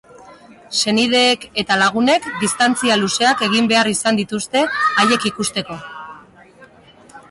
Senideek 0.77 1.45
eta 1.63 1.77
lagunek 1.83 2.25
distantzia 2.45 2.99
luzeak 3.03 3.45
egin 3.51 3.71
behar 3.75 3.93
izaten 3.95 4.21
dituzte 4.25 4.67
haiek 4.83 5.33
ikusteko. 5.35 5.83